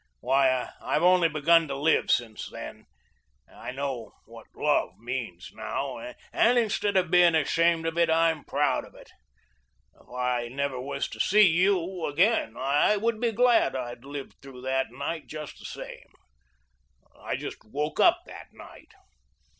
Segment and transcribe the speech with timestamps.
[0.19, 2.87] Why, I've only begun to live since then.
[3.47, 5.99] I know what love means now,
[6.33, 9.11] and instead of being ashamed of it, I'm proud of it.
[9.93, 14.61] If I never was to see you again I would be glad I'd lived through
[14.63, 16.11] that night, just the same.
[17.15, 18.89] I just woke up that night.